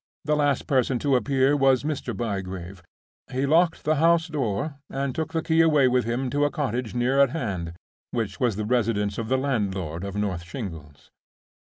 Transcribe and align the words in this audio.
The 0.25 0.35
last 0.35 0.65
person 0.65 0.97
to 0.97 1.15
appear 1.15 1.55
was 1.55 1.83
Mr. 1.83 2.17
Bygrave. 2.17 2.81
He 3.31 3.45
locked 3.45 3.83
the 3.83 3.97
house 4.01 4.27
door, 4.29 4.79
and 4.89 5.13
took 5.13 5.31
the 5.31 5.43
key 5.43 5.61
away 5.61 5.87
with 5.87 6.05
him 6.05 6.31
to 6.31 6.43
a 6.43 6.49
cottage 6.49 6.95
near 6.95 7.19
at 7.19 7.29
hand, 7.29 7.73
which 8.09 8.39
was 8.39 8.55
the 8.55 8.65
residence 8.65 9.19
of 9.19 9.27
the 9.27 9.37
landlord 9.37 10.03
of 10.03 10.15
North 10.15 10.41
Shingles. 10.41 11.11